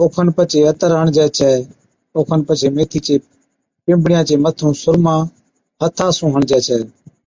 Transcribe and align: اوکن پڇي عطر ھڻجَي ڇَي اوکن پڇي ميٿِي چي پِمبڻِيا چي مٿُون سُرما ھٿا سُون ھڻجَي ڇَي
اوکن 0.00 0.26
پڇي 0.36 0.60
عطر 0.70 0.90
ھڻجَي 1.00 1.26
ڇَي 1.38 1.52
اوکن 2.16 2.40
پڇي 2.46 2.68
ميٿِي 2.76 2.98
چي 3.06 3.14
پِمبڻِيا 3.84 4.20
چي 4.28 4.34
مٿُون 4.44 4.72
سُرما 4.82 5.14
ھٿا 5.80 6.06
سُون 6.16 6.28
ھڻجَي 6.36 6.58
ڇَي 6.66 6.80